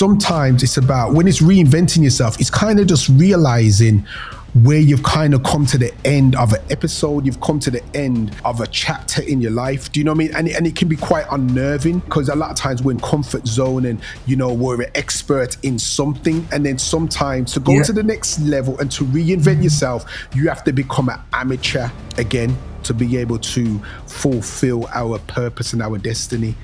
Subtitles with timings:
[0.00, 3.98] sometimes it's about when it's reinventing yourself, it's kind of just realizing
[4.64, 7.82] where you've kind of come to the end of an episode, you've come to the
[7.94, 9.92] end of a chapter in your life.
[9.92, 10.34] Do you know what I mean?
[10.34, 13.46] And, and it can be quite unnerving because a lot of times we're in comfort
[13.46, 16.48] zone and, you know, we're an expert in something.
[16.50, 17.82] And then sometimes to go yeah.
[17.82, 19.62] to the next level and to reinvent mm-hmm.
[19.64, 25.74] yourself, you have to become an amateur again to be able to fulfill our purpose
[25.74, 26.54] and our destiny.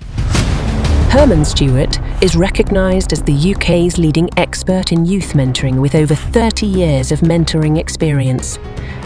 [1.10, 6.66] Herman Stewart is recognised as the UK's leading expert in youth mentoring with over 30
[6.66, 8.56] years of mentoring experience.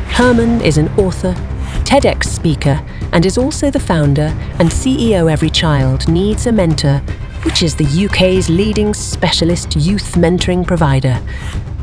[0.09, 1.35] Herman is an author,
[1.85, 6.99] TEDx speaker, and is also the founder and CEO Every Child Needs a Mentor,
[7.45, 11.21] which is the UK's leading specialist youth mentoring provider.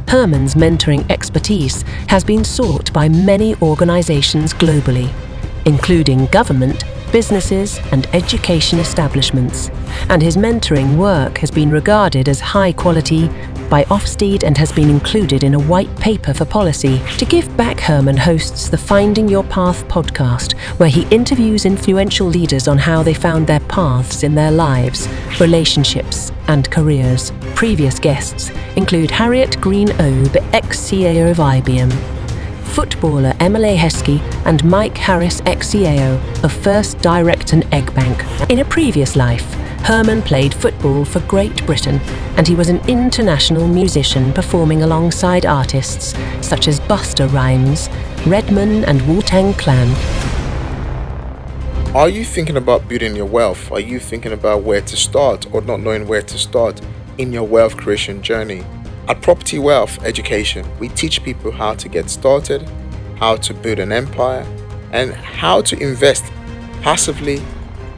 [0.09, 5.13] Herman's mentoring expertise has been sought by many organisations globally,
[5.65, 9.69] including government businesses, and education establishments,
[10.09, 13.29] and his mentoring work has been regarded as high quality
[13.69, 17.01] by Ofsted and has been included in a white paper for policy.
[17.17, 22.67] To give back, Herman hosts the Finding Your Path podcast, where he interviews influential leaders
[22.67, 25.07] on how they found their paths in their lives,
[25.39, 27.31] relationships, and careers.
[27.55, 32.16] Previous guests include Harriet Green OBE, ex CEO of IBM,
[32.67, 38.23] footballer Emile Heskey and Mike Harris ex-CEO of First Direct and Egg Bank.
[38.49, 41.99] In a previous life, Herman played football for Great Britain
[42.35, 47.89] and he was an international musician performing alongside artists such as Busta Rhymes,
[48.27, 49.95] Redman and Wu-Tang Clan.
[51.95, 53.71] Are you thinking about building your wealth?
[53.71, 56.81] Are you thinking about where to start or not knowing where to start
[57.17, 58.63] in your wealth creation journey?
[59.09, 62.67] At Property Wealth Education, we teach people how to get started,
[63.15, 64.45] how to build an empire,
[64.91, 66.25] and how to invest
[66.81, 67.41] passively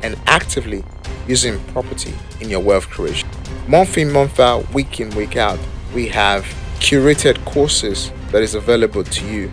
[0.04, 0.84] and actively
[1.28, 3.28] using property in your wealth creation.
[3.68, 5.58] Month in, month out, week in, week out,
[5.96, 6.44] we have
[6.76, 9.52] curated courses that is available to you,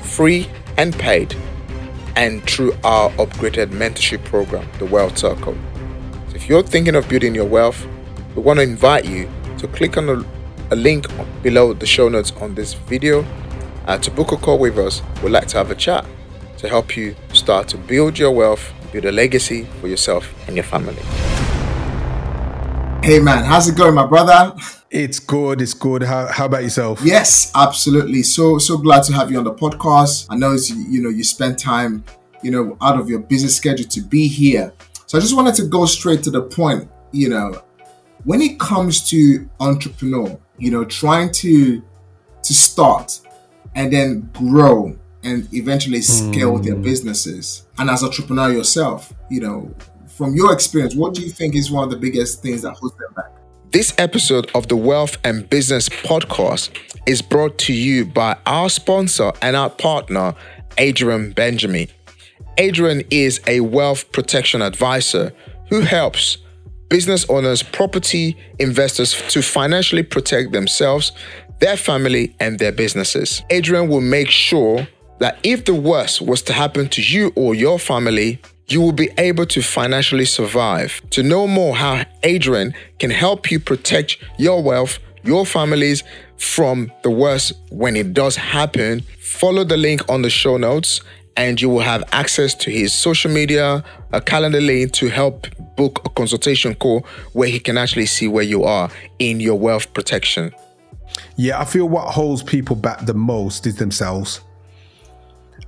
[0.00, 1.36] free and paid,
[2.16, 5.58] and through our upgraded mentorship program, the Wealth Circle.
[6.28, 7.86] So if you're thinking of building your wealth,
[8.34, 10.26] we want to invite you to click on the
[10.70, 11.06] a link
[11.42, 13.24] below the show notes on this video.
[13.86, 16.04] Uh, to book a call with us, we'd like to have a chat
[16.58, 20.64] to help you start to build your wealth, build a legacy for yourself and your
[20.64, 21.02] family.
[23.02, 24.54] Hey man, how's it going, my brother?
[24.90, 25.60] It's good.
[25.62, 26.02] It's good.
[26.02, 27.00] How, how about yourself?
[27.02, 28.22] Yes, absolutely.
[28.22, 30.26] So so glad to have you on the podcast.
[30.28, 32.04] I know you know you spend time
[32.42, 34.72] you know out of your busy schedule to be here.
[35.06, 36.88] So I just wanted to go straight to the point.
[37.12, 37.62] You know,
[38.24, 41.82] when it comes to entrepreneur, you know, trying to
[42.42, 43.20] to start
[43.74, 46.64] and then grow and eventually scale mm.
[46.64, 46.82] their hmm.
[46.82, 47.66] businesses.
[47.78, 49.74] And as entrepreneur yourself, you know,
[50.06, 52.96] from your experience, what do you think is one of the biggest things that holds
[52.96, 53.30] them back?
[53.70, 56.70] This episode of the Wealth and Business Podcast
[57.06, 60.34] is brought to you by our sponsor and our partner,
[60.78, 61.88] Adrian Benjamin.
[62.58, 65.32] Adrian is a wealth protection advisor
[65.68, 66.38] who helps
[66.90, 71.12] business owners, property investors to financially protect themselves,
[71.60, 73.42] their family, and their businesses.
[73.48, 74.86] Adrian will make sure
[75.20, 79.10] that if the worst was to happen to you or your family, you will be
[79.18, 81.00] able to financially survive.
[81.10, 86.02] To know more how Adrian can help you protect your wealth, your families
[86.36, 91.00] from the worst when it does happen, follow the link on the show notes
[91.36, 95.46] and you will have access to his social media, a calendar link to help
[95.76, 99.92] book a consultation call where he can actually see where you are in your wealth
[99.94, 100.52] protection.
[101.36, 104.40] Yeah, I feel what holds people back the most is themselves.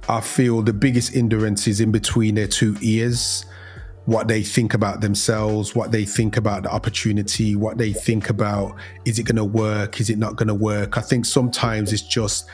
[0.08, 3.44] I feel the biggest hindrance is in between their two ears
[4.04, 8.74] what they think about themselves, what they think about the opportunity, what they think about
[9.04, 10.98] is it going to work, is it not going to work.
[10.98, 12.48] I think sometimes it's just,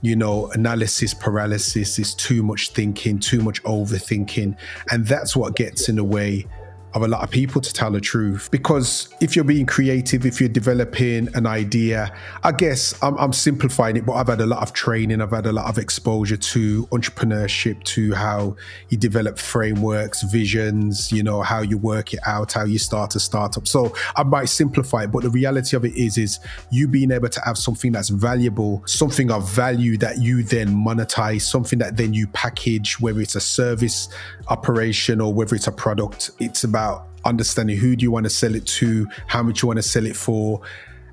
[0.00, 4.56] you know, analysis paralysis, is too much thinking, too much overthinking.
[4.90, 6.46] And that's what gets in the way
[6.94, 8.50] of a lot of people to tell the truth.
[8.50, 13.96] Because if you're being creative, if you're developing an idea, I guess I'm, I'm, simplifying
[13.96, 16.86] it, but I've had a lot of training, I've had a lot of exposure to
[16.88, 18.56] entrepreneurship, to how
[18.90, 23.20] you develop frameworks, visions, you know, how you work it out, how you start a
[23.20, 23.66] startup.
[23.66, 26.40] So I might simplify it, but the reality of it is, is
[26.70, 31.42] you being able to have something that's valuable, something of value that you then monetize,
[31.42, 34.08] something that then you package, whether it's a service
[34.48, 38.30] operation or whether it's a product, it's about about understanding who do you want to
[38.30, 40.60] sell it to, how much you want to sell it for,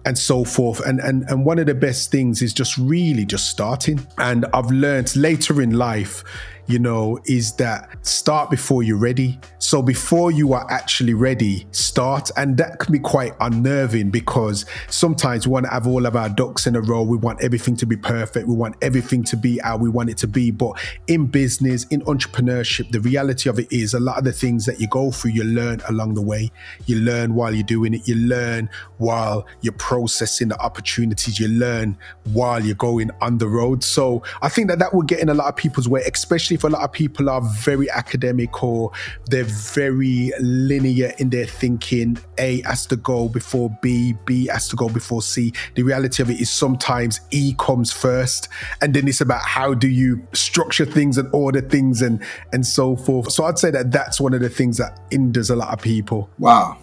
[0.05, 0.79] and so forth.
[0.85, 4.05] And and and one of the best things is just really just starting.
[4.17, 6.23] And I've learned later in life,
[6.69, 9.39] you know, is that start before you're ready.
[9.57, 12.29] So before you are actually ready, start.
[12.37, 16.29] And that can be quite unnerving because sometimes we want to have all of our
[16.29, 17.01] ducks in a row.
[17.01, 18.47] We want everything to be perfect.
[18.47, 20.51] We want everything to be how we want it to be.
[20.51, 24.67] But in business, in entrepreneurship, the reality of it is a lot of the things
[24.67, 26.51] that you go through, you learn along the way.
[26.85, 28.07] You learn while you're doing it.
[28.07, 28.69] You learn
[28.99, 31.39] while you're processing the opportunities.
[31.39, 33.83] You learn while you're going on the road.
[33.83, 36.65] So I think that that will get in a lot of people's way, especially if
[36.65, 38.91] a lot of people are very academic or
[39.27, 42.17] they're very linear in their thinking.
[42.37, 45.53] A has to go before B, B has to go before C.
[45.75, 48.49] The reality of it is sometimes E comes first,
[48.81, 52.21] and then it's about how do you structure things and order things and
[52.51, 53.31] and so forth.
[53.31, 56.29] So I'd say that that's one of the things that hinders a lot of people.
[56.39, 56.77] Wow,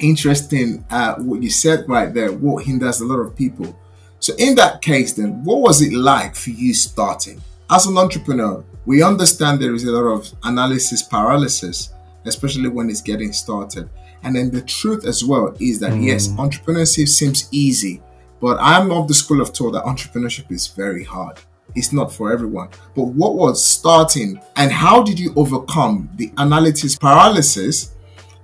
[0.00, 0.84] interesting.
[0.90, 2.32] Uh, what you said right there.
[2.32, 3.78] What hinders a lot of people.
[4.18, 7.40] So in that case, then, what was it like for you starting?
[7.70, 11.92] As an entrepreneur, we understand there is a lot of analysis paralysis,
[12.24, 13.90] especially when it's getting started.
[14.22, 16.06] And then the truth as well is that mm.
[16.06, 18.02] yes, entrepreneurship seems easy,
[18.40, 21.38] but I'm of the school of thought that entrepreneurship is very hard.
[21.74, 22.70] It's not for everyone.
[22.96, 27.94] But what was starting and how did you overcome the analysis paralysis?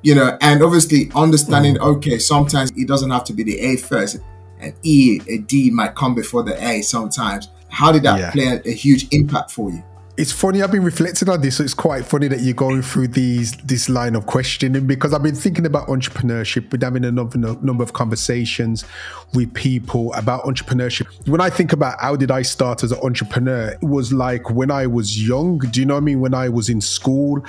[0.02, 1.96] You know, and obviously understanding, mm.
[1.96, 4.19] okay, sometimes it doesn't have to be the A first.
[4.61, 7.49] An E, a D might come before the A sometimes.
[7.70, 8.31] How did that yeah.
[8.31, 9.82] play a, a huge impact for you?
[10.17, 13.09] It's funny i've been reflecting on this so it's quite funny that you're going through
[13.09, 17.37] these this line of questioning because i've been thinking about entrepreneurship been having a number,
[17.37, 18.85] number of conversations
[19.33, 23.71] with people about entrepreneurship when i think about how did i start as an entrepreneur
[23.71, 26.49] it was like when i was young do you know what i mean when i
[26.49, 27.45] was in school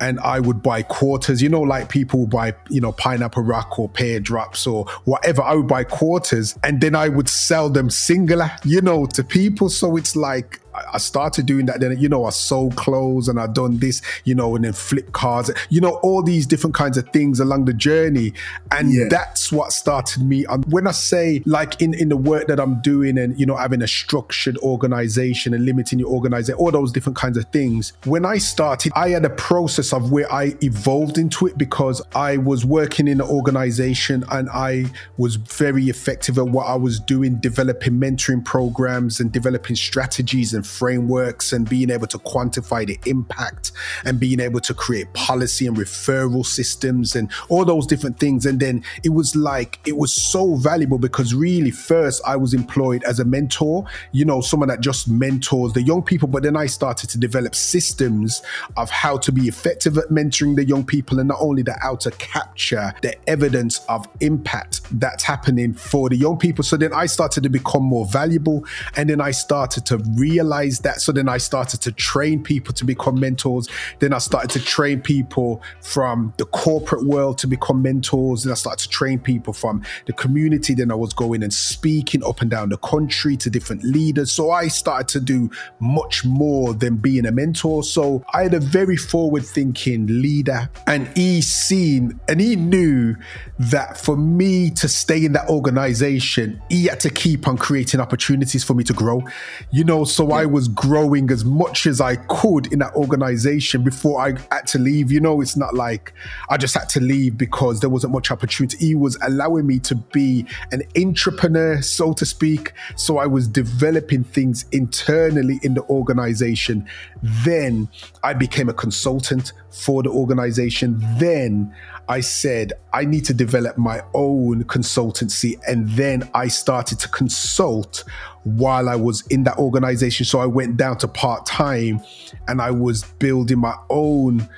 [0.00, 3.86] and I would buy quarters, you know, like people buy, you know, pineapple rock or
[3.88, 5.42] pear drops or whatever.
[5.42, 9.68] I would buy quarters and then I would sell them singular, you know, to people.
[9.68, 10.60] So it's like
[10.92, 11.80] I started doing that.
[11.80, 15.12] Then, you know, I sold clothes and I done this, you know, and then flip
[15.12, 18.32] cards, you know, all these different kinds of things along the journey.
[18.70, 19.04] And yeah.
[19.08, 20.44] that's what started me.
[20.46, 23.56] And when I say like in, in the work that I'm doing and, you know,
[23.56, 27.92] having a structured organization and limiting your organization, all those different kinds of things.
[28.04, 32.36] When I started, I had a process of where I evolved into it because I
[32.36, 34.86] was working in an organization and I
[35.16, 40.66] was very effective at what I was doing, developing mentoring programs and developing strategies and
[40.70, 43.72] frameworks and being able to quantify the impact
[44.04, 48.46] and being able to create policy and referral systems and all those different things.
[48.46, 53.02] And then it was like, it was so valuable because really, first, I was employed
[53.04, 56.28] as a mentor, you know, someone that just mentors the young people.
[56.28, 58.42] But then I started to develop systems
[58.76, 61.96] of how to be effective at mentoring the young people and not only that, how
[61.96, 66.62] to capture the evidence of impact that's happening for the young people.
[66.64, 68.64] So then I started to become more valuable.
[68.96, 71.00] And then I started to realize realized that.
[71.00, 73.68] So then I started to train people to become mentors.
[74.00, 78.44] Then I started to train people from the corporate world to become mentors.
[78.44, 80.74] Then I started to train people from the community.
[80.74, 84.32] Then I was going and speaking up and down the country to different leaders.
[84.32, 87.84] So I started to do much more than being a mentor.
[87.84, 93.16] So I had a very forward thinking leader and he seen and he knew
[93.58, 98.64] that for me to stay in that organization, he had to keep on creating opportunities
[98.64, 99.22] for me to grow.
[99.70, 100.34] You know, so yeah.
[100.40, 104.78] I was growing as much as I could in that organization before I had to
[104.78, 105.12] leave.
[105.12, 106.14] You know, it's not like
[106.48, 108.78] I just had to leave because there wasn't much opportunity.
[108.78, 112.72] He was allowing me to be an entrepreneur, so to speak.
[112.96, 116.88] So I was developing things internally in the organization.
[117.22, 117.90] Then
[118.22, 120.96] I became a consultant for the organization.
[121.18, 121.74] Then
[122.08, 125.60] I said, I need to develop my own consultancy.
[125.68, 128.04] And then I started to consult
[128.44, 130.24] while I was in that organization.
[130.24, 132.00] So I went down to part time
[132.48, 134.48] and I was building my own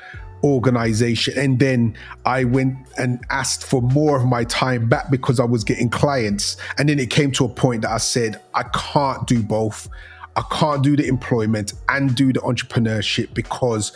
[0.44, 1.38] organization.
[1.38, 5.64] And then I went and asked for more of my time back because I was
[5.64, 6.56] getting clients.
[6.78, 9.88] And then it came to a point that I said, I can't do both.
[10.36, 13.92] I can't do the employment and do the entrepreneurship because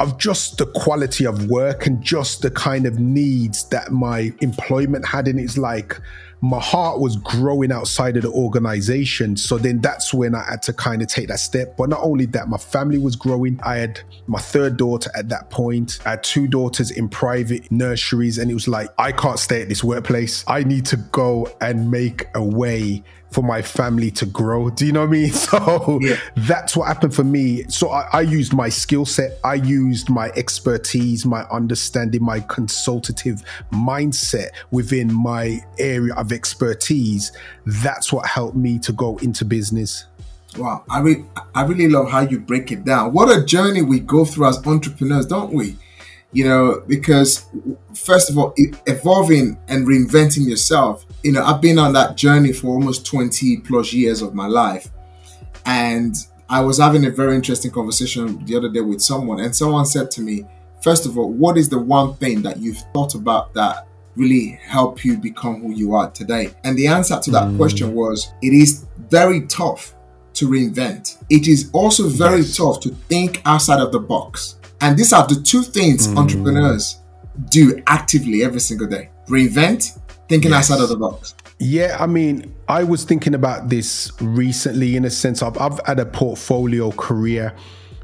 [0.00, 5.06] of just the quality of work and just the kind of needs that my employment
[5.06, 5.28] had.
[5.28, 6.00] And it's like
[6.40, 9.36] my heart was growing outside of the organization.
[9.36, 11.76] So then that's when I had to kind of take that step.
[11.76, 13.58] But not only that, my family was growing.
[13.62, 16.00] I had my third daughter at that point.
[16.04, 18.38] I had two daughters in private nurseries.
[18.38, 20.44] And it was like, I can't stay at this workplace.
[20.46, 23.02] I need to go and make a way
[23.34, 24.70] for my family to grow.
[24.70, 25.32] Do you know what I mean?
[25.44, 26.16] So yeah.
[26.36, 27.64] that's what happened for me.
[27.64, 33.42] So I, I used my skill set, I used my expertise, my understanding, my consultative
[33.72, 37.32] mindset within my area of expertise.
[37.66, 40.06] That's what helped me to go into business.
[40.56, 41.24] Wow, I really,
[41.54, 43.12] I really love how you break it down.
[43.12, 45.76] What a journey we go through as entrepreneurs, don't we?
[46.34, 47.46] You know, because
[47.94, 48.52] first of all,
[48.86, 51.06] evolving and reinventing yourself.
[51.22, 54.88] You know, I've been on that journey for almost 20 plus years of my life.
[55.64, 56.14] And
[56.48, 60.10] I was having a very interesting conversation the other day with someone, and someone said
[60.12, 60.44] to me,
[60.82, 65.02] First of all, what is the one thing that you've thought about that really help
[65.02, 66.50] you become who you are today?
[66.62, 67.56] And the answer to that mm.
[67.56, 69.94] question was, It is very tough
[70.34, 71.24] to reinvent.
[71.30, 72.56] It is also very yes.
[72.56, 74.56] tough to think outside of the box.
[74.84, 76.18] And these are the two things mm.
[76.18, 76.98] entrepreneurs
[77.48, 79.98] do actively every single day reinvent,
[80.28, 80.70] thinking yes.
[80.70, 81.34] outside of the box.
[81.58, 86.04] Yeah, I mean, I was thinking about this recently in a sense I've had a
[86.04, 87.54] portfolio career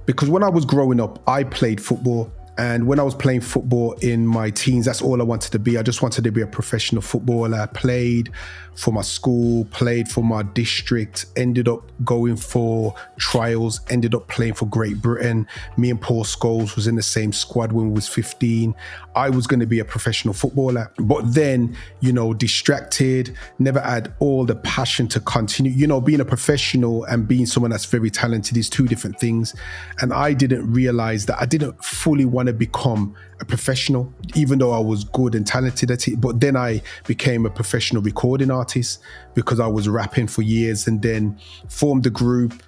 [0.06, 2.32] because when I was growing up, I played football.
[2.60, 5.78] And when I was playing football in my teens, that's all I wanted to be.
[5.78, 7.58] I just wanted to be a professional footballer.
[7.58, 8.30] I played
[8.76, 14.54] for my school, played for my district, ended up going for trials, ended up playing
[14.54, 15.46] for Great Britain.
[15.76, 18.74] Me and Paul Scholes was in the same squad when we was 15.
[19.14, 24.14] I was going to be a professional footballer, but then, you know, distracted, never had
[24.18, 25.72] all the passion to continue.
[25.72, 29.54] You know, being a professional and being someone that's very talented is two different things.
[30.00, 34.72] And I didn't realize that I didn't fully want to become a professional, even though
[34.72, 36.20] I was good and talented at it.
[36.20, 39.00] But then I became a professional recording artist
[39.34, 41.38] because I was rapping for years and then
[41.68, 42.62] formed a group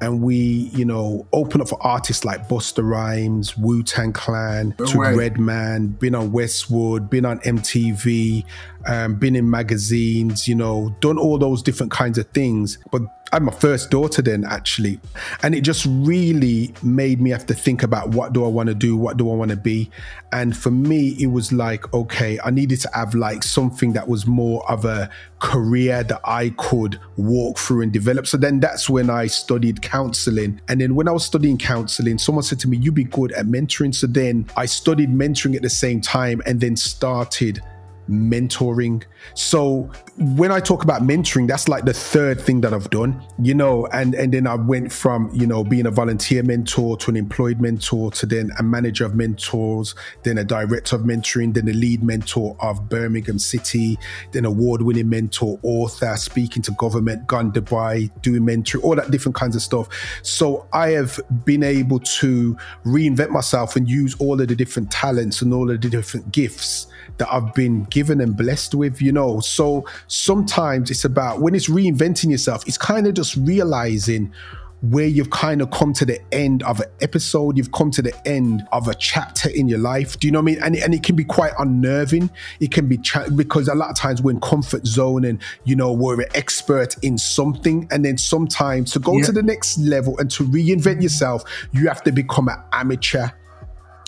[0.00, 4.86] and we, you know, open up for artists like Busta Rhymes, Wu Tang Clan, no
[4.86, 8.44] to Redman, been on Westwood, been on MTV,
[8.86, 12.78] um, been in magazines, you know, done all those different kinds of things.
[12.90, 15.00] But I had my first daughter then actually.
[15.42, 18.74] And it just really made me have to think about what do I want to
[18.74, 18.96] do?
[18.96, 19.90] What do I want to be?
[20.32, 24.26] And for me, it was like, okay, I needed to have like something that was
[24.26, 28.26] more of a career that I could walk through and develop.
[28.26, 30.60] So then that's when I studied counseling.
[30.68, 33.46] And then when I was studying counseling, someone said to me, you'd be good at
[33.46, 33.94] mentoring.
[33.94, 37.60] So then I studied mentoring at the same time and then started
[38.08, 39.04] mentoring.
[39.34, 43.54] So when I talk about mentoring, that's like the third thing that I've done, you
[43.54, 47.16] know, and and then I went from, you know, being a volunteer mentor to an
[47.16, 51.72] employed mentor to then a manager of mentors, then a director of mentoring, then a
[51.72, 53.98] lead mentor of Birmingham City,
[54.32, 59.54] then award-winning mentor, author, speaking to government, gone Dubai, doing mentoring, all that different kinds
[59.54, 59.88] of stuff.
[60.22, 65.42] So I have been able to reinvent myself and use all of the different talents
[65.42, 66.86] and all of the different gifts
[67.18, 69.40] that I've been given and blessed with, you know.
[69.40, 74.32] So sometimes it's about when it's reinventing yourself, it's kind of just realizing
[74.80, 78.28] where you've kind of come to the end of an episode, you've come to the
[78.28, 80.18] end of a chapter in your life.
[80.18, 80.62] Do you know what I mean?
[80.62, 82.30] And, and it can be quite unnerving.
[82.60, 85.74] It can be cha- because a lot of times we're in comfort zone and, you
[85.74, 87.88] know, we're an expert in something.
[87.90, 89.24] And then sometimes to go yeah.
[89.24, 93.28] to the next level and to reinvent yourself, you have to become an amateur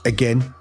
[0.04, 0.54] again.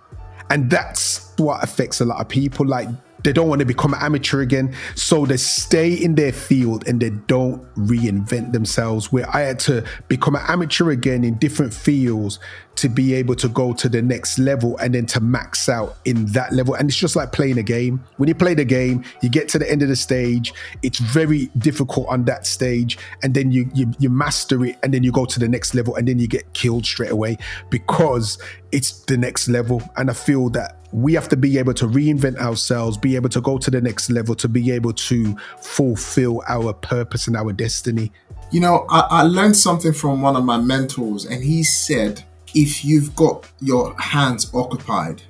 [0.50, 2.66] And that's what affects a lot of people.
[2.66, 2.90] Like
[3.24, 4.76] they don't want to become amateur again.
[4.96, 9.12] So they stay in their field and they don't reinvent themselves.
[9.12, 12.40] Where I had to become an amateur again in different fields
[12.80, 16.26] to be able to go to the next level and then to max out in
[16.28, 16.76] that level.
[16.76, 18.02] And it's just like playing a game.
[18.16, 20.54] When you play the game, you get to the end of the stage.
[20.82, 22.98] It's very difficult on that stage.
[23.22, 25.98] And then you, you, you master it and then you go to the next level
[25.98, 27.38] and then you get killed straight away
[27.70, 28.38] because
[28.72, 29.82] it's the next level.
[29.98, 33.42] And I feel that we have to be able to reinvent ourselves, be able to
[33.42, 38.12] go to the next level, to be able to fulfill our purpose and our destiny.
[38.52, 42.24] You know, I, I learned something from one of my mentors, and he said,
[42.56, 45.22] if you've got your hands occupied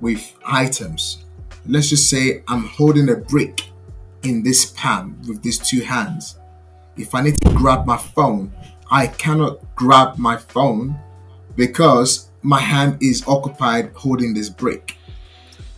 [0.00, 1.24] with items,
[1.66, 3.68] let's just say I'm holding a brick
[4.22, 6.38] in this pan with these two hands.
[6.96, 8.52] If I need to grab my phone,
[8.90, 10.98] I cannot grab my phone
[11.54, 14.96] because my hand is occupied holding this brick.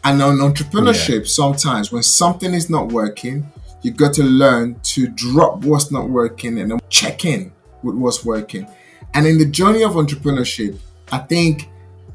[0.04, 1.26] And on entrepreneurship, yeah.
[1.26, 3.46] sometimes when something is not working,
[3.82, 7.52] you got to learn to drop what's not working and then check in
[7.82, 8.66] with what's working.
[9.14, 10.78] And in the journey of entrepreneurship,
[11.12, 11.68] I think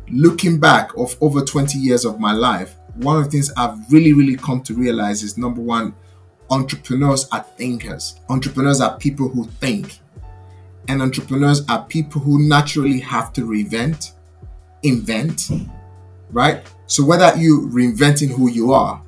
[0.09, 4.13] looking back of over 20 years of my life, one of the things I've really,
[4.13, 5.93] really come to realize is number one,
[6.49, 8.19] entrepreneurs are thinkers.
[8.29, 9.99] Entrepreneurs are people who think.
[10.87, 14.13] And entrepreneurs are people who naturally have to reinvent
[14.85, 15.49] invent,
[16.31, 16.65] right?
[16.87, 19.01] So whether you reinventing who you are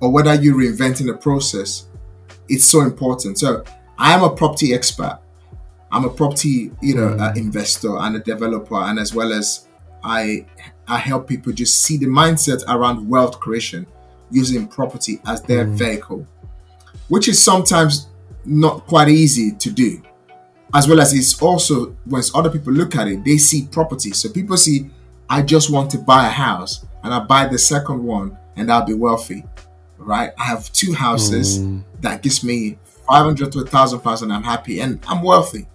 [0.00, 1.86] or whether you reinventing the process,
[2.48, 3.38] it's so important.
[3.38, 3.64] So
[3.98, 5.20] I am a property expert.
[5.92, 9.68] I'm a property, you know, uh, investor and a developer, and as well as
[10.02, 10.46] I
[10.88, 13.86] I help people just see the mindset around wealth creation
[14.30, 15.78] using property as their mm.
[15.78, 16.26] vehicle,
[17.08, 18.08] which is sometimes
[18.44, 20.02] not quite easy to do.
[20.74, 24.10] As well as it's also once other people look at it, they see property.
[24.10, 24.90] So people see,
[25.30, 28.84] I just want to buy a house and I buy the second one and I'll
[28.84, 29.44] be wealthy,
[29.98, 30.32] right?
[30.36, 31.84] I have two houses mm.
[32.00, 32.76] that gives me
[33.08, 35.68] 500 to a thousand pounds and I'm happy and I'm wealthy.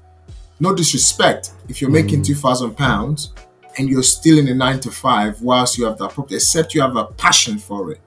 [0.60, 1.51] No disrespect.
[1.70, 2.06] If you're mm.
[2.06, 3.34] making 2,000 pounds
[3.77, 6.82] and you're still in a nine to five whilst you have that property, except you
[6.82, 8.01] have a passion for it,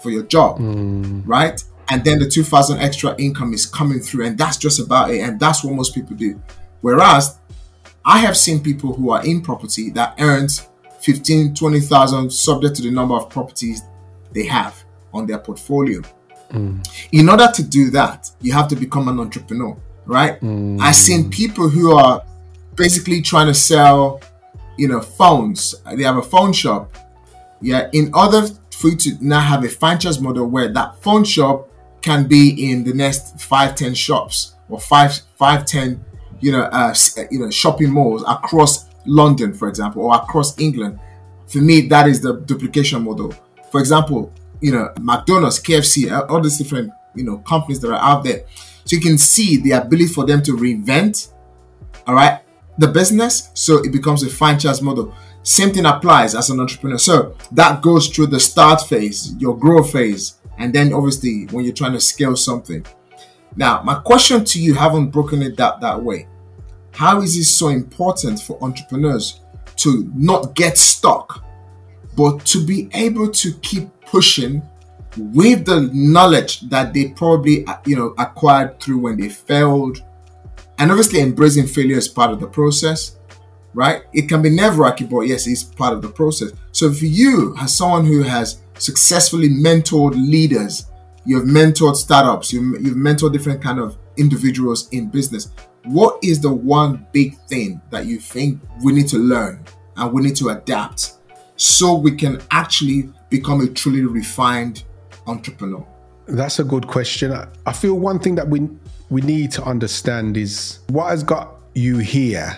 [0.00, 1.22] for your job, mm.
[1.26, 1.62] right?
[1.90, 5.38] And then the 2000 extra income is coming through and that's just about it and
[5.38, 6.40] that's what most people do.
[6.80, 7.38] Whereas
[8.04, 10.68] i have seen people who are in property that earns
[11.00, 13.82] 15 20000 subject to the number of properties
[14.32, 16.02] they have on their portfolio.
[16.50, 16.86] Mm.
[17.12, 19.74] in order to do that you have to become an entrepreneur
[20.04, 20.38] right?
[20.40, 20.78] Mm.
[20.80, 22.22] i've seen people who are
[22.76, 24.20] basically trying to sell
[24.76, 25.74] you know phones.
[25.94, 26.94] They have a phone shop.
[27.60, 31.68] Yeah in order for you to now have a franchise model where that phone shop
[32.04, 36.04] can be in the next five ten shops or five five ten
[36.40, 36.94] you know uh,
[37.30, 40.98] you know shopping malls across London, for example, or across England.
[41.46, 43.34] For me, that is the duplication model.
[43.70, 44.30] For example,
[44.60, 48.44] you know McDonald's, KFC, all these different you know companies that are out there.
[48.84, 51.32] So you can see the ability for them to reinvent,
[52.06, 52.40] all right,
[52.76, 55.14] the business, so it becomes a franchise model.
[55.42, 56.98] Same thing applies as an entrepreneur.
[56.98, 61.74] So that goes through the start phase, your growth phase, and then obviously when you're
[61.74, 62.84] trying to scale something.
[63.56, 66.28] Now, my question to you, haven't broken it that that way.
[66.92, 69.40] How is it so important for entrepreneurs
[69.76, 71.44] to not get stuck,
[72.16, 74.62] but to be able to keep pushing
[75.16, 80.02] with the knowledge that they probably you know acquired through when they failed,
[80.78, 83.16] and obviously embracing failure is part of the process,
[83.74, 84.02] right?
[84.12, 86.50] It can be nerve-wracking, but yes, it's part of the process.
[86.72, 90.86] So for you, as someone who has successfully mentored leaders,
[91.24, 95.50] you've mentored startups, you've, you've mentored different kind of individuals in business.
[95.84, 99.64] What is the one big thing that you think we need to learn
[99.96, 101.14] and we need to adapt
[101.56, 104.84] so we can actually become a truly refined
[105.26, 105.86] entrepreneur?
[106.26, 107.32] That's a good question.
[107.66, 108.68] I feel one thing that we
[109.10, 112.56] we need to understand is what has got you here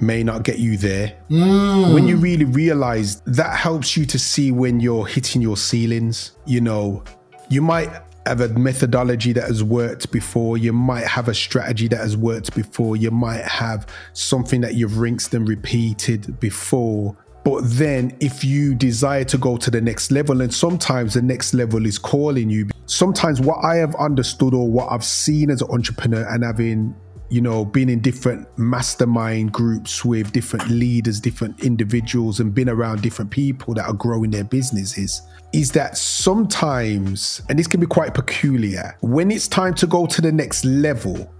[0.00, 1.16] may not get you there.
[1.30, 1.94] Mm.
[1.94, 6.32] When you really realize that helps you to see when you're hitting your ceilings.
[6.46, 7.02] You know,
[7.48, 7.90] you might
[8.26, 10.58] have a methodology that has worked before.
[10.58, 12.96] You might have a strategy that has worked before.
[12.96, 17.16] You might have something that you've rinsed and repeated before.
[17.44, 21.54] But then, if you desire to go to the next level, and sometimes the next
[21.54, 25.70] level is calling you, sometimes what I have understood or what I've seen as an
[25.70, 26.94] entrepreneur and having
[27.30, 33.02] you know, been in different mastermind groups with different leaders, different individuals, and been around
[33.02, 38.14] different people that are growing their businesses, is that sometimes, and this can be quite
[38.14, 41.32] peculiar, when it's time to go to the next level,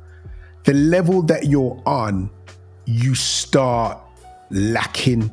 [0.64, 2.30] the level that you're on,
[2.84, 3.98] you start
[4.50, 5.32] lacking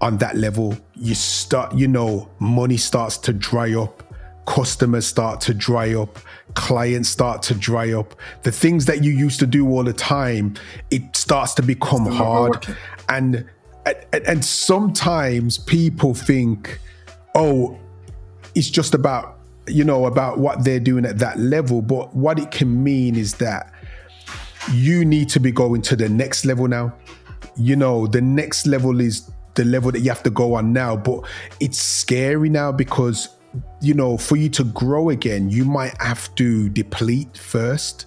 [0.00, 0.76] on that level.
[0.96, 4.01] You start, you know, money starts to dry up
[4.46, 6.18] customers start to dry up,
[6.54, 8.14] clients start to dry up.
[8.42, 10.54] The things that you used to do all the time,
[10.90, 12.66] it starts to become hard.
[13.08, 13.48] And,
[13.86, 16.78] and and sometimes people think,
[17.34, 17.78] oh,
[18.54, 21.82] it's just about you know about what they're doing at that level.
[21.82, 23.72] But what it can mean is that
[24.72, 26.94] you need to be going to the next level now.
[27.56, 30.96] You know, the next level is the level that you have to go on now.
[30.96, 31.24] But
[31.60, 33.28] it's scary now because
[33.80, 38.06] you know, for you to grow again, you might have to deplete first.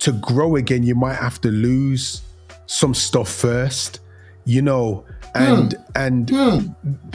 [0.00, 2.22] To grow again, you might have to lose
[2.66, 4.00] some stuff first,
[4.44, 5.04] you know,
[5.34, 5.84] and mm.
[5.94, 6.74] and mm.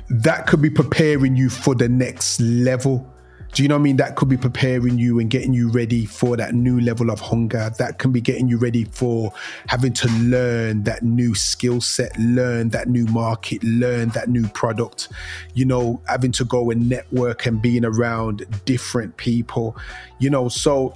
[0.10, 3.11] that could be preparing you for the next level
[3.54, 3.98] do you know what I mean?
[3.98, 7.70] That could be preparing you and getting you ready for that new level of hunger.
[7.78, 9.34] That can be getting you ready for
[9.68, 15.10] having to learn that new skill set, learn that new market, learn that new product.
[15.54, 19.76] You know, having to go and network and being around different people.
[20.20, 20.94] You know, so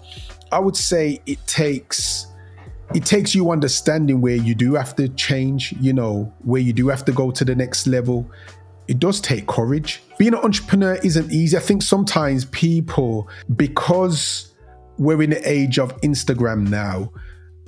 [0.52, 2.28] I would say it takes
[2.94, 6.88] it takes you understanding where you do have to change, you know, where you do
[6.88, 8.30] have to go to the next level
[8.88, 10.02] it does take courage.
[10.18, 11.58] Being an entrepreneur isn't easy.
[11.58, 14.54] I think sometimes people, because
[14.98, 17.12] we're in the age of Instagram now,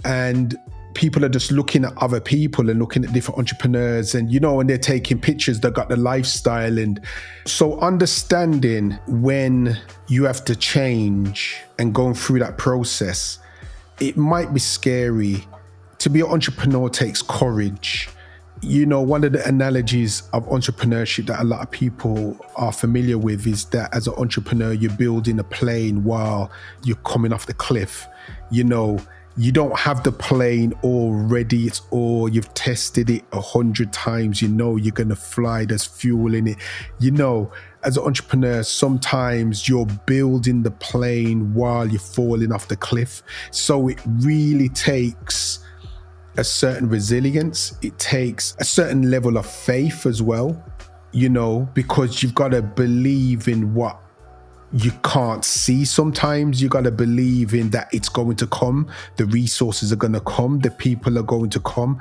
[0.06, 0.56] and
[0.94, 4.60] people are just looking at other people and looking at different entrepreneurs and you know
[4.60, 7.00] and they're taking pictures that got the lifestyle and
[7.46, 9.78] so understanding when
[10.08, 13.38] you have to change and going through that process
[14.00, 15.46] it might be scary
[16.00, 18.10] to be an entrepreneur takes courage
[18.62, 23.18] you know, one of the analogies of entrepreneurship that a lot of people are familiar
[23.18, 26.52] with is that as an entrepreneur, you're building a plane while
[26.84, 28.08] you're coming off the cliff.
[28.50, 29.00] You know,
[29.38, 31.68] you don't have the plane already.
[31.68, 34.42] It's all you've tested it a hundred times.
[34.42, 35.66] You know you're gonna fly.
[35.66, 36.58] There's fuel in it.
[37.00, 37.52] You know,
[37.84, 43.22] as an entrepreneur, sometimes you're building the plane while you're falling off the cliff.
[43.52, 45.60] So it really takes
[46.38, 47.78] a certain resilience.
[47.82, 50.64] It takes a certain level of faith as well.
[51.12, 54.02] You know, because you've got to believe in what
[54.74, 59.26] you can't see sometimes you've got to believe in that it's going to come the
[59.28, 61.98] resources are going to come the people are going to come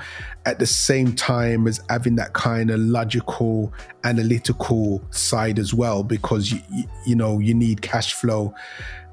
[0.46, 3.72] at the same time as having that kind of logical
[4.02, 8.52] analytical side as well because you, you, you know you need cash flow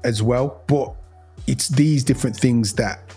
[0.02, 0.92] as well but
[1.46, 3.16] it's these different things that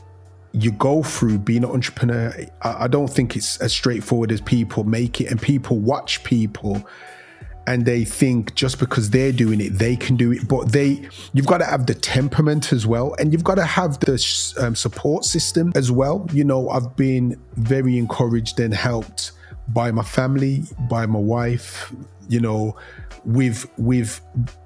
[0.53, 5.21] you go through being an entrepreneur I, don't think it's as straightforward as people make
[5.21, 6.87] it and people watch people
[7.67, 10.47] and they think just because they're doing it, they can do it.
[10.47, 13.99] But they, you've got to have the temperament as well, and you've got to have
[13.99, 16.25] the um, support system as well.
[16.31, 19.33] You know, I've been very encouraged and helped
[19.69, 21.93] by my family, by my wife.
[22.29, 22.75] You know,
[23.23, 24.19] we've we've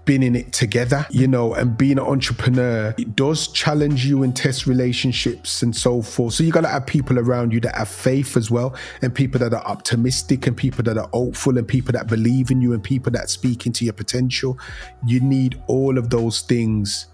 [0.06, 4.36] been in it together, you know, and being an entrepreneur, it does challenge you and
[4.36, 6.34] test relationships and so forth.
[6.34, 9.40] So you got to have people around you that have faith as well, and people
[9.40, 12.84] that are optimistic, and people that are hopeful, and people that believe in you, and
[12.84, 14.58] people that speak into your potential.
[15.06, 17.08] You need all of those things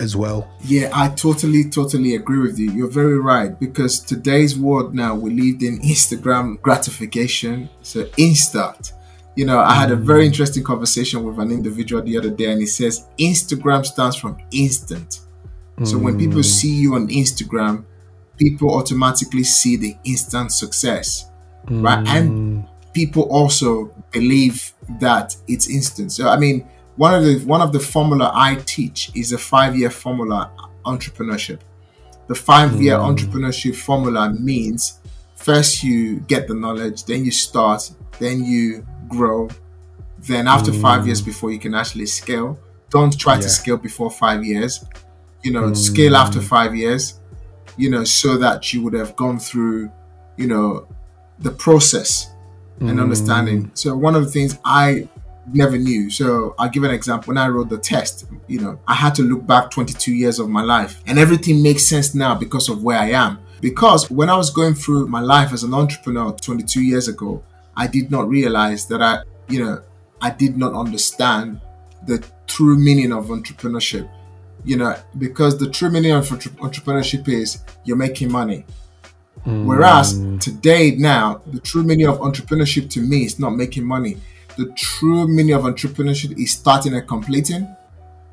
[0.00, 0.50] as well.
[0.64, 2.70] Yeah, I totally, totally agree with you.
[2.70, 7.68] You're very right because today's world now we live in Instagram gratification.
[7.82, 8.92] So instant
[9.34, 12.60] you know, I had a very interesting conversation with an individual the other day, and
[12.60, 15.20] he says Instagram stands from instant.
[15.84, 16.44] So when people mm.
[16.44, 17.84] see you on Instagram,
[18.36, 21.28] people automatically see the instant success,
[21.66, 21.82] mm.
[21.82, 22.06] right?
[22.06, 26.12] And people also believe that it's instant.
[26.12, 26.68] So I mean,
[27.02, 30.52] one of the one of the formula I teach is a five year formula
[30.86, 31.58] entrepreneurship.
[32.28, 33.08] The five year mm.
[33.10, 35.00] entrepreneurship formula means
[35.34, 39.48] first you get the knowledge, then you start, then you grow.
[40.28, 40.80] Then after mm.
[40.80, 42.56] five years before you can actually scale.
[42.90, 43.46] Don't try yeah.
[43.46, 44.84] to scale before five years.
[45.42, 45.76] You know, mm.
[45.76, 47.18] scale after five years.
[47.76, 49.90] You know, so that you would have gone through,
[50.36, 50.86] you know,
[51.40, 52.30] the process
[52.78, 52.88] mm.
[52.90, 53.72] and understanding.
[53.74, 55.08] So one of the things I
[55.46, 56.10] never knew.
[56.10, 57.28] So I'll give an example.
[57.28, 60.48] When I wrote the test, you know, I had to look back 22 years of
[60.48, 63.38] my life and everything makes sense now because of where I am.
[63.60, 67.42] Because when I was going through my life as an entrepreneur 22 years ago,
[67.76, 69.82] I did not realize that I, you know,
[70.20, 71.60] I did not understand
[72.06, 74.08] the true meaning of entrepreneurship.
[74.64, 78.64] You know, because the true meaning of entrepreneurship is you're making money.
[79.46, 79.64] Mm.
[79.64, 84.18] Whereas today, now, the true meaning of entrepreneurship to me is not making money.
[84.56, 87.74] The true meaning of entrepreneurship is starting and completing.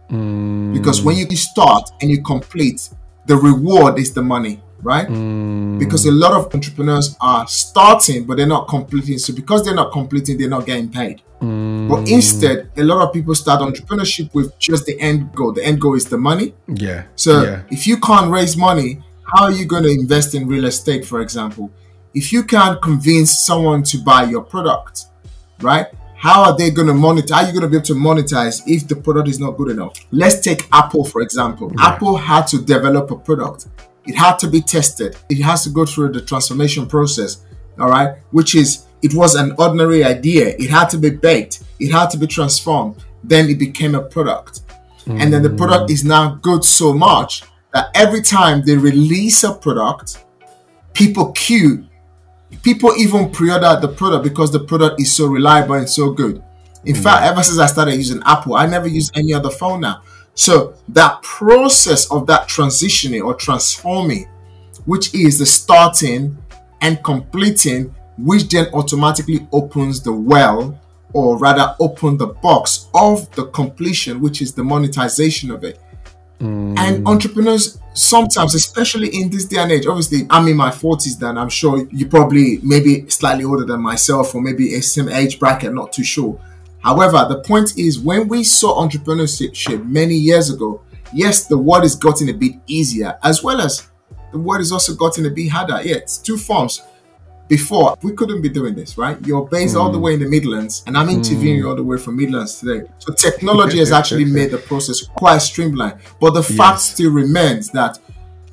[0.10, 0.74] Mm.
[0.74, 2.90] Because when you start and you complete,
[3.26, 5.08] the reward is the money right?
[5.08, 5.80] Mm.
[5.80, 9.18] Because a lot of entrepreneurs are starting, but they're not completing.
[9.18, 11.22] So because they're not completing, they're not getting paid.
[11.42, 11.90] Mm.
[11.90, 15.54] But instead, a lot of people start entrepreneurship with just the end goal.
[15.54, 16.54] The end goal is the money.
[16.68, 17.04] Yeah.
[17.16, 17.62] So yeah.
[17.70, 21.22] if you can't raise money, how are you going to invest in real estate, for
[21.22, 21.72] example?
[22.14, 25.06] If you can't convince someone to buy your product,
[25.62, 25.88] right?
[26.20, 27.32] How are they going to monetize?
[27.32, 29.70] How are you going to be able to monetize if the product is not good
[29.70, 29.94] enough?
[30.12, 31.72] Let's take Apple, for example.
[31.80, 33.68] Apple had to develop a product
[34.10, 35.18] it had to be tested.
[35.30, 37.46] It has to go through the transformation process,
[37.80, 40.56] all right, which is it was an ordinary idea.
[40.58, 43.04] It had to be baked, it had to be transformed.
[43.24, 44.62] Then it became a product.
[45.06, 45.22] Mm.
[45.22, 49.54] And then the product is now good so much that every time they release a
[49.54, 50.26] product,
[50.94, 51.86] people queue.
[52.64, 56.44] People even pre order the product because the product is so reliable and so good.
[56.86, 57.04] In mm.
[57.04, 60.02] fact, ever since I started using Apple, I never use any other phone now.
[60.34, 64.30] So that process of that transitioning or transforming,
[64.86, 66.38] which is the starting
[66.82, 70.80] and completing, which then automatically opens the well,
[71.14, 75.80] or rather open the box of the completion, which is the monetization of it.
[76.40, 76.80] Mm.
[76.80, 81.38] And entrepreneurs sometimes, especially in this day and age, obviously I'm in my 40s then
[81.38, 85.74] I'm sure you probably maybe slightly older than myself or maybe a same age bracket,
[85.74, 86.40] not too sure.
[86.82, 91.96] However, the point is when we saw entrepreneurship many years ago, yes, the world is
[91.96, 93.90] gotten a bit easier, as well as
[94.32, 95.82] the world is also gotten a bit harder.
[95.84, 96.82] Yeah, it's two forms.
[97.50, 99.18] Before, we couldn't be doing this, right?
[99.26, 99.82] You're based mm.
[99.82, 100.04] all the hmm.
[100.04, 101.68] way in the Midlands, and I'm interviewing mm.
[101.68, 102.88] all the way from Midlands today.
[103.00, 106.00] So technology has actually made the process quite streamlined.
[106.22, 106.56] But the yes.
[106.56, 107.98] fact still remains that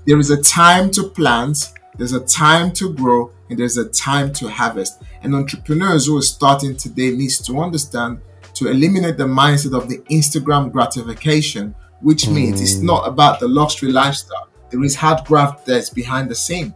[0.06, 4.32] there is a time to plant, there's a time to grow, and there's a time
[4.32, 5.02] to harvest.
[5.22, 8.22] And entrepreneurs who are starting today needs to understand
[8.54, 13.92] to eliminate the mindset of the Instagram gratification, which means it's not about the luxury
[13.92, 14.48] lifestyle.
[14.70, 16.74] there is hard graft that's behind the scene.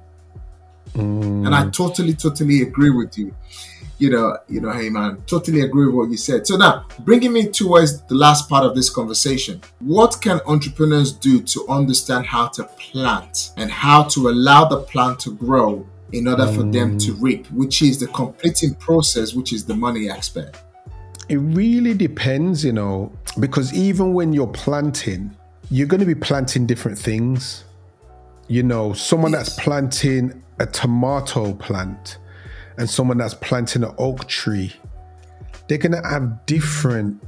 [0.95, 1.47] Mm.
[1.47, 3.35] And I totally, totally agree with you.
[3.99, 6.47] You know, you know, hey man, totally agree with what you said.
[6.47, 11.43] So now, bringing me towards the last part of this conversation, what can entrepreneurs do
[11.43, 16.47] to understand how to plant and how to allow the plant to grow in order
[16.47, 17.23] for them to Mm.
[17.23, 20.57] reap, which is the completing process, which is the money aspect?
[21.29, 25.31] It really depends, you know, because even when you're planting,
[25.71, 27.65] you're going to be planting different things.
[28.49, 32.19] You know, someone that's planting a tomato plant
[32.79, 34.73] and someone that's planting an oak tree,
[35.69, 37.21] they're going to have different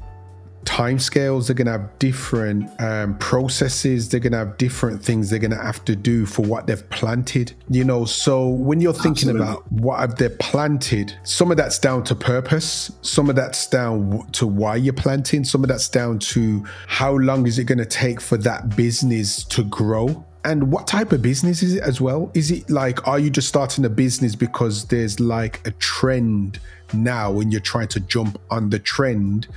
[0.64, 1.46] timescales.
[1.46, 4.08] They're going to have different um, processes.
[4.08, 6.88] They're going to have different things they're going to have to do for what they've
[6.90, 7.52] planted.
[7.68, 9.42] You know, so when you're thinking Absolutely.
[9.42, 12.92] about what have they planted, some of that's down to purpose.
[13.02, 15.44] Some of that's down to why you're planting.
[15.44, 19.44] Some of that's down to how long is it going to take for that business
[19.44, 20.24] to grow.
[20.44, 22.30] And what type of business is it as well?
[22.34, 26.58] Is it like, are you just starting a business because there's like a trend
[26.92, 29.48] now and you're trying to jump on the trend?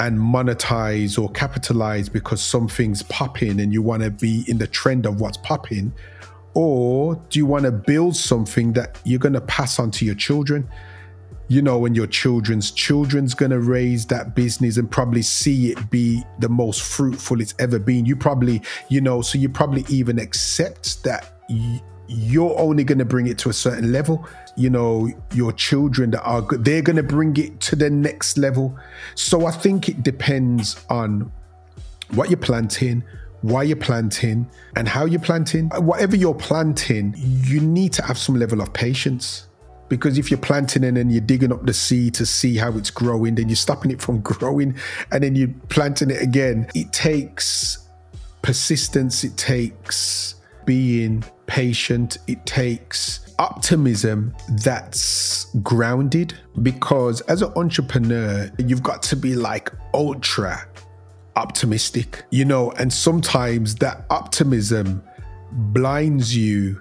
[0.00, 5.04] and monetize or capitalize because something's popping and you want to be in the trend
[5.04, 5.92] of what's popping?
[6.54, 10.14] Or do you want to build something that you're going to pass on to your
[10.14, 10.66] children?
[11.50, 16.22] You know, and your children's children's to raise that business and probably see it be
[16.38, 18.06] the most fruitful it's ever been.
[18.06, 23.04] You probably, you know, so you probably even accept that y- you're only going to
[23.04, 24.28] bring it to a certain level.
[24.56, 28.38] You know your children that are good they're going to bring it to the next
[28.38, 28.78] level.
[29.16, 31.32] So i think it depends on
[32.10, 33.02] what you're planting
[33.42, 35.70] why you're planting and how you're planting.
[35.70, 39.46] Whatever you're planting you need to have some level of patience
[39.90, 42.90] because if you're planting and then you're digging up the seed to see how it's
[42.90, 44.74] growing then you're stopping it from growing
[45.12, 46.66] and then you're planting it again.
[46.74, 47.86] It takes
[48.40, 56.32] persistence it takes being patient it takes optimism that's grounded.
[56.62, 60.66] Because as an entrepreneur you've got to be like ultra
[61.36, 65.02] optimistic you know and sometimes that optimism
[65.52, 66.80] blinds you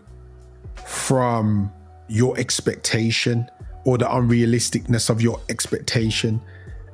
[0.85, 1.71] from
[2.09, 3.49] your expectation
[3.85, 6.41] or the unrealisticness of your expectation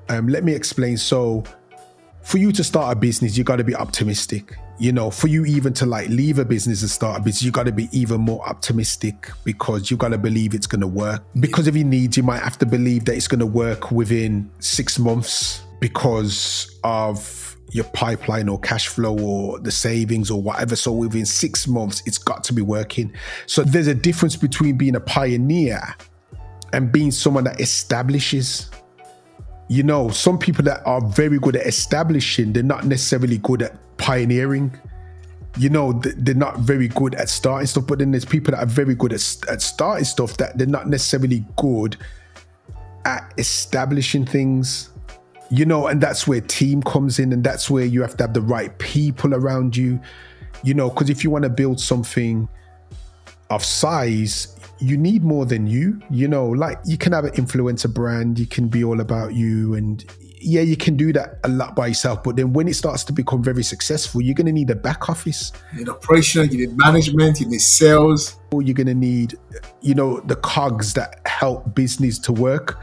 [0.10, 1.44] um, let me explain so
[2.26, 4.58] for you to start a business, you got to be optimistic.
[4.80, 7.52] You know, for you even to like leave a business and start a business, you
[7.52, 11.24] got to be even more optimistic because you got to believe it's going to work.
[11.40, 14.50] Because of your needs, you might have to believe that it's going to work within
[14.58, 20.76] six months because of your pipeline or cash flow or the savings or whatever.
[20.76, 23.14] So within six months, it's got to be working.
[23.48, 25.82] So there's a difference between being a pioneer
[26.74, 28.70] and being someone that establishes
[29.68, 33.76] you know, some people that are very good at establishing, they're not necessarily good at
[33.98, 34.72] pioneering.
[35.58, 37.88] You know, they're not very good at starting stuff.
[37.88, 40.88] But then there's people that are very good at, at starting stuff that they're not
[40.88, 41.98] necessarily good
[43.06, 44.90] at establishing things.
[45.52, 48.34] You know, and that's where team comes in, and that's where you have to have
[48.34, 50.00] the right people around you.
[50.64, 52.50] You know, because if you want to build something
[53.50, 56.02] of size, you need more than you.
[56.10, 59.76] You know, like you can have an influencer brand, you can be all about you,
[59.76, 60.04] and
[60.42, 62.24] yeah, you can do that a lot by yourself.
[62.24, 65.10] But then when it starts to become very successful, you're going to need a back
[65.10, 65.52] office.
[65.74, 68.38] You need operation, you need management, you need sales.
[68.52, 69.36] Or you're going to need,
[69.82, 72.80] you know, the cogs that help business to work.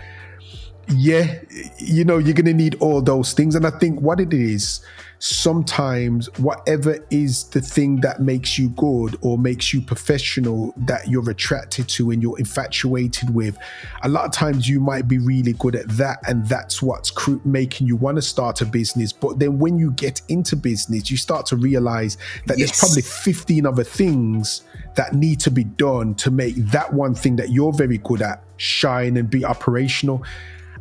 [0.94, 1.40] Yeah,
[1.78, 3.55] you know, you're going to need all those things.
[3.55, 4.85] And I think what it is,
[5.18, 11.31] sometimes whatever is the thing that makes you good or makes you professional that you're
[11.31, 13.57] attracted to and you're infatuated with,
[14.02, 16.18] a lot of times you might be really good at that.
[16.26, 19.12] And that's what's cr- making you want to start a business.
[19.12, 23.64] But then when you get into business, you start to realize that there's probably 15
[23.64, 24.62] other things
[24.96, 28.42] that need to be done to make that one thing that you're very good at
[28.57, 30.24] shine and be operational.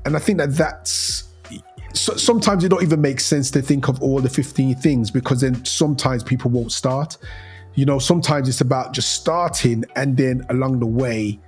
[0.06, 1.30] And I think that that's
[1.94, 5.42] so sometimes it don't even make sense to think of all the 15 things because
[5.42, 7.18] then sometimes people won't start.
[7.76, 11.40] You know, sometimes it's about just starting and then along the way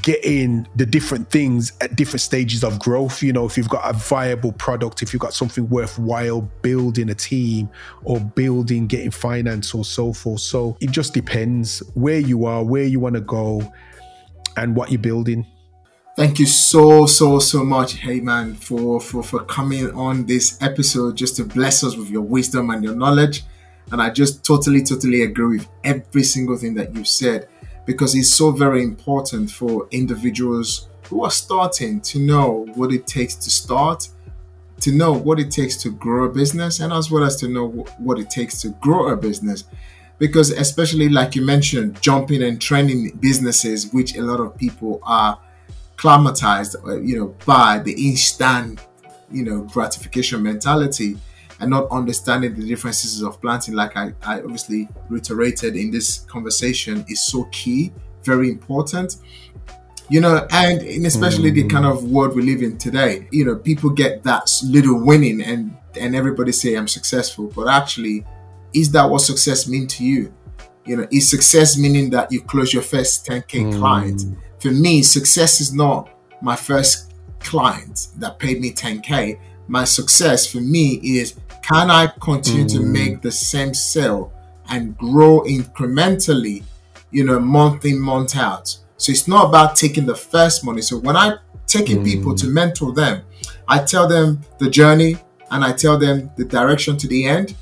[0.00, 3.22] getting the different things at different stages of growth.
[3.22, 7.14] You know, if you've got a viable product, if you've got something worthwhile, building a
[7.14, 7.68] team
[8.04, 10.40] or building, getting finance or so forth.
[10.40, 13.72] So it just depends where you are, where you want to go,
[14.56, 15.46] and what you're building.
[16.14, 21.16] Thank you so so so much, hey man, for for for coming on this episode
[21.16, 23.44] just to bless us with your wisdom and your knowledge.
[23.90, 27.48] And I just totally totally agree with every single thing that you've said
[27.86, 33.34] because it's so very important for individuals who are starting to know what it takes
[33.36, 34.08] to start,
[34.80, 37.68] to know what it takes to grow a business, and as well as to know
[37.98, 39.64] what it takes to grow a business.
[40.18, 45.38] because especially like you mentioned, jumping and training businesses, which a lot of people are
[46.02, 48.80] climatized, uh, you know, by the instant,
[49.30, 51.16] you know, gratification mentality
[51.60, 57.04] and not understanding the differences of planting, like I, I obviously reiterated in this conversation,
[57.08, 57.92] is so key,
[58.24, 59.16] very important.
[60.08, 61.54] You know, and especially mm.
[61.54, 65.40] the kind of world we live in today, you know, people get that little winning
[65.40, 68.26] and and everybody say I'm successful, but actually,
[68.74, 70.34] is that what success mean to you?
[70.84, 73.78] You know, is success meaning that you close your first 10k mm.
[73.78, 74.22] client?
[74.62, 76.08] For me, success is not
[76.40, 79.40] my first client that paid me 10k.
[79.66, 82.72] My success for me is can I continue mm.
[82.74, 84.32] to make the same sale
[84.68, 86.62] and grow incrementally,
[87.10, 88.78] you know, month in, month out?
[88.98, 90.80] So it's not about taking the first money.
[90.80, 92.04] So when I'm taking mm.
[92.04, 93.22] people to mentor them,
[93.66, 95.16] I tell them the journey
[95.50, 97.56] and I tell them the direction to the end.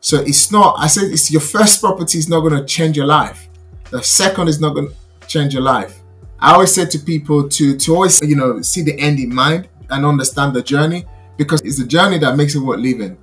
[0.00, 3.06] So it's not, I said, it's your first property is not going to change your
[3.06, 3.48] life.
[3.88, 6.01] The second is not going to change your life.
[6.42, 9.68] I always say to people to, to always, you know, see the end in mind
[9.88, 11.06] and understand the journey
[11.38, 13.16] because it's the journey that makes it worth living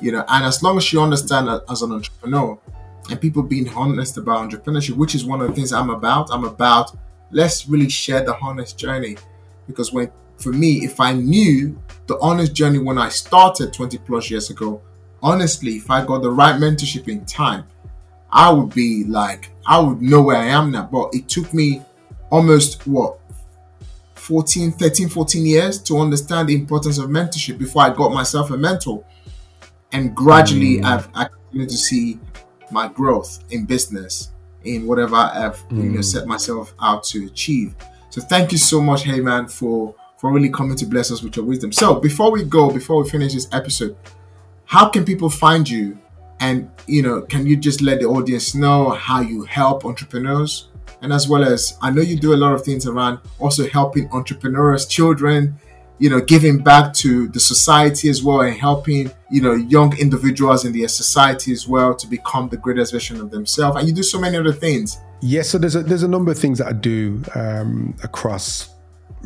[0.00, 0.24] you know.
[0.28, 2.58] And as long as you understand as an entrepreneur
[3.10, 6.44] and people being honest about entrepreneurship which is one of the things i'm about i'm
[6.44, 6.96] about
[7.30, 9.18] let's really share the honest journey
[9.66, 14.30] because when for me if i knew the honest journey when i started 20 plus
[14.30, 14.80] years ago
[15.22, 17.64] honestly if i got the right mentorship in time
[18.32, 20.88] i would be like i would know where i am now.
[20.90, 21.82] But it took me
[22.34, 23.18] almost what
[24.14, 28.56] 14 13 14 years to understand the importance of mentorship before i got myself a
[28.56, 29.04] mentor
[29.94, 30.84] and gradually mm.
[30.84, 32.18] I've I continue to see
[32.70, 34.32] my growth in business
[34.64, 35.76] in whatever I've mm.
[35.82, 36.04] you know mm.
[36.04, 37.74] set myself out to achieve.
[38.10, 41.44] So thank you so much, Herman, for for really coming to bless us with your
[41.44, 41.72] wisdom.
[41.72, 43.96] So before we go, before we finish this episode,
[44.64, 45.98] how can people find you?
[46.40, 50.68] And you know, can you just let the audience know how you help entrepreneurs?
[51.04, 54.10] And as well as I know you do a lot of things around also helping
[54.10, 55.54] entrepreneurs, children,
[55.98, 60.64] you know, giving back to the society as well and helping, you know, young individuals
[60.64, 63.76] in their society as well to become the greatest version of themselves.
[63.76, 64.98] And you do so many other things.
[65.20, 68.70] Yes, yeah, so there's a there's a number of things that I do um, across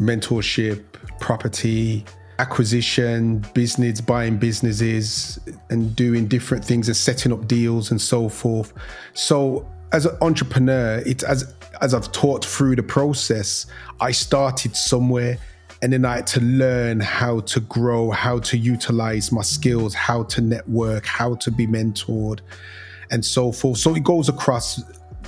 [0.00, 0.82] mentorship,
[1.20, 2.04] property,
[2.40, 5.38] acquisition, business, buying businesses,
[5.70, 8.72] and doing different things and setting up deals and so forth.
[9.14, 13.66] So as an entrepreneur, it's as as I've taught through the process,
[14.00, 15.38] I started somewhere
[15.80, 20.24] and then I had to learn how to grow, how to utilize my skills, how
[20.24, 22.40] to network, how to be mentored,
[23.10, 23.78] and so forth.
[23.78, 24.82] So it goes across,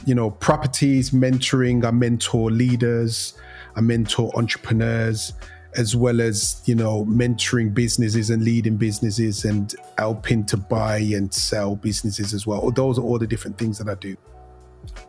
[0.07, 1.85] you know, properties, mentoring.
[1.85, 3.35] I mentor leaders,
[3.77, 5.35] I mentor entrepreneurs,
[5.77, 11.33] as well as you know, mentoring businesses and leading businesses and helping to buy and
[11.33, 12.73] sell businesses as well.
[12.73, 14.17] Those are all the different things that I do.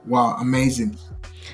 [0.06, 0.98] Wow, amazing.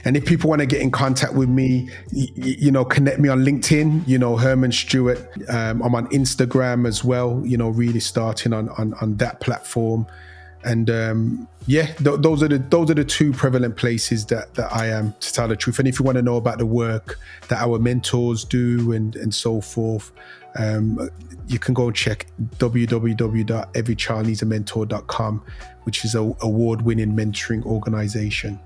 [0.05, 3.29] And if people want to get in contact with me, you, you know, connect me
[3.29, 5.19] on LinkedIn, you know, Herman Stewart.
[5.49, 10.05] Um, I'm on Instagram as well, you know, really starting on, on, on that platform.
[10.67, 14.69] And um, yeah, th- those are the those are the two prevalent places that that
[14.73, 15.79] I am to tell the truth.
[15.79, 19.33] And if you want to know about the work that our mentors do and and
[19.33, 20.11] so forth,
[20.57, 21.09] um,
[21.47, 22.27] you can go and check
[22.57, 25.41] www.everychildneedsamentor.com,
[25.83, 28.59] which is a award-winning mentoring organization.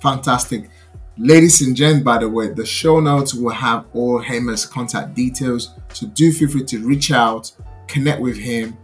[0.00, 0.70] Fantastic.
[1.18, 5.74] Ladies and gents, by the way, the show notes will have all Herman's contact details.
[5.92, 7.50] So do feel free to reach out,
[7.88, 8.78] connect with him,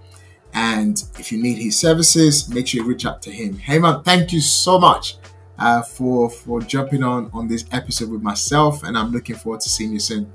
[0.59, 3.59] and if you need his services, make sure you reach out to him.
[3.61, 5.17] Herman, thank you so much
[5.57, 9.69] uh, for for jumping on on this episode with myself, and I'm looking forward to
[9.69, 10.33] seeing you soon.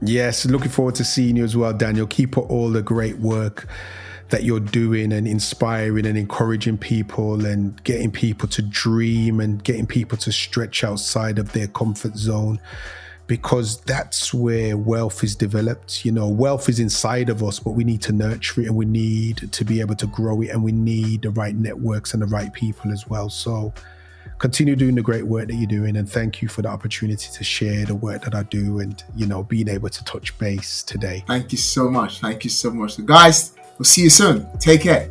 [0.00, 2.06] Yes, looking forward to seeing you as well, Daniel.
[2.06, 3.66] Keep up all the great work
[4.28, 9.88] that you're doing and inspiring and encouraging people and getting people to dream and getting
[9.88, 12.60] people to stretch outside of their comfort zone
[13.30, 16.04] because that's where wealth is developed.
[16.04, 18.86] You know, wealth is inside of us, but we need to nurture it and we
[18.86, 22.26] need to be able to grow it and we need the right networks and the
[22.26, 23.30] right people as well.
[23.30, 23.72] So
[24.38, 27.44] continue doing the great work that you're doing and thank you for the opportunity to
[27.44, 31.22] share the work that I do and, you know, being able to touch base today.
[31.28, 32.18] Thank you so much.
[32.18, 32.96] Thank you so much.
[32.96, 34.46] So guys, We'll see you soon.
[34.58, 35.08] Take care.